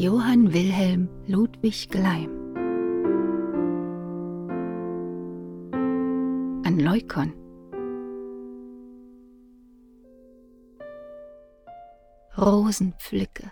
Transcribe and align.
Johann 0.00 0.52
Wilhelm 0.52 1.08
Ludwig 1.26 1.88
Gleim 1.90 2.30
An 6.64 6.78
Leukon 6.78 7.32
Rosen 12.36 12.94
pflücke, 13.00 13.50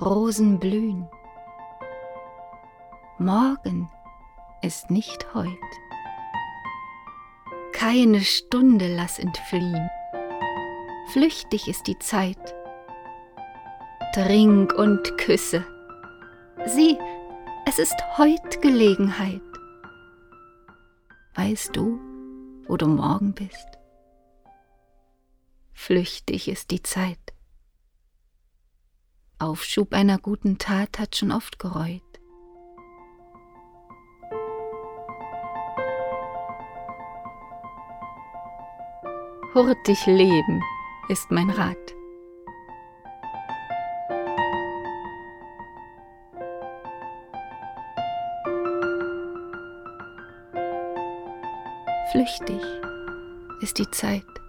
Rosen 0.00 0.58
blühen. 0.58 1.06
Morgen 3.18 3.90
ist 4.62 4.90
nicht 4.90 5.34
heut. 5.34 5.46
Keine 7.72 8.22
Stunde 8.22 8.96
lass 8.96 9.18
entfliehen. 9.18 9.90
Flüchtig 11.08 11.68
ist 11.68 11.86
die 11.86 11.98
Zeit. 11.98 12.54
Trink 14.12 14.72
und 14.72 15.16
küsse. 15.18 15.64
Sieh, 16.66 16.98
es 17.64 17.78
ist 17.78 17.94
heut 18.18 18.60
Gelegenheit. 18.60 19.40
Weißt 21.36 21.76
du, 21.76 22.00
wo 22.66 22.76
du 22.76 22.88
morgen 22.88 23.34
bist? 23.34 23.68
Flüchtig 25.72 26.48
ist 26.48 26.72
die 26.72 26.82
Zeit. 26.82 27.18
Aufschub 29.38 29.92
einer 29.94 30.18
guten 30.18 30.58
Tat 30.58 30.98
hat 30.98 31.14
schon 31.14 31.30
oft 31.30 31.60
gereut. 31.60 32.02
Hurtig 39.54 40.04
leben 40.06 40.62
ist 41.08 41.30
mein 41.30 41.50
Rat. 41.50 41.99
Flüchtig 52.10 52.60
ist 53.60 53.78
die 53.78 53.88
Zeit. 53.92 54.39